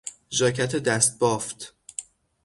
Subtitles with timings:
[0.37, 1.73] ژاکت دستبافت